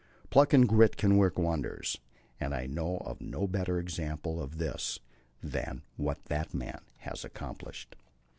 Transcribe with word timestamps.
Pluck 0.31 0.51
and 0.51 0.67
grit 0.67 0.97
can 0.97 1.15
work 1.17 1.37
wonders, 1.37 1.99
and 2.39 2.55
I 2.55 2.65
know 2.65 2.97
of 3.05 3.21
no 3.21 3.45
better 3.45 3.77
example 3.77 4.41
of 4.41 4.57
this 4.57 4.99
than 5.43 5.83
what 5.95 6.25
that 6.25 6.55
man 6.55 6.81
has 7.01 7.23
accomplished. 7.23 7.95